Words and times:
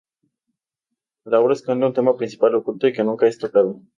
La 1.25 1.39
obra 1.39 1.53
esconde 1.53 1.85
un 1.85 1.93
tema 1.93 2.17
principal 2.17 2.55
oculto 2.55 2.87
y 2.87 2.93
que 2.93 3.03
nunca 3.03 3.27
es 3.27 3.37
tocado. 3.37 3.81